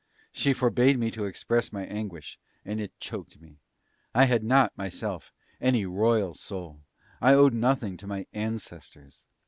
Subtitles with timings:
[0.31, 3.59] She forbade me to express my anguish, and it choked me.
[4.15, 5.31] I had not, myself,
[5.61, 6.79] any "royal" soul;
[7.21, 9.27] I owed nothing to my "ancestors."